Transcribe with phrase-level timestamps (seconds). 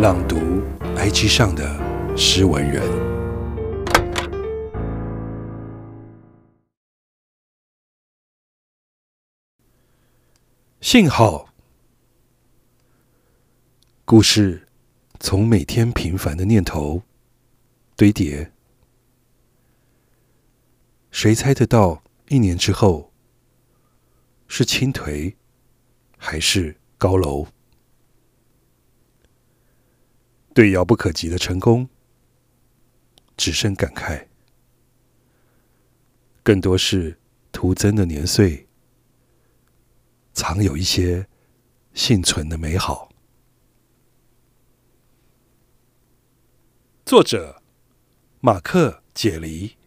[0.00, 0.36] 朗读
[0.96, 2.82] IG 上的诗文人。
[10.80, 11.52] 信号，
[14.06, 14.66] 故事
[15.18, 17.02] 从每天平凡的念头
[17.94, 18.50] 堆叠。
[21.10, 23.12] 谁猜得到一年之后
[24.48, 25.34] 是倾颓
[26.16, 27.48] 还是高楼？
[30.52, 31.88] 对遥不可及的成功，
[33.36, 34.26] 只剩感慨，
[36.42, 37.18] 更多是
[37.52, 38.66] 徒增的年岁，
[40.32, 41.28] 藏有一些
[41.94, 43.12] 幸存的美好。
[47.04, 47.62] 作者：
[48.40, 49.79] 马克·解离。